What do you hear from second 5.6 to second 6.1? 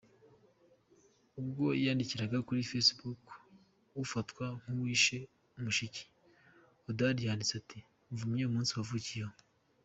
mushiki,